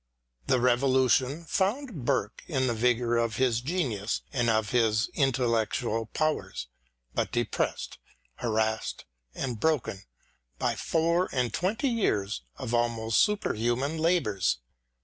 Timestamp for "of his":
3.17-3.61, 4.49-5.09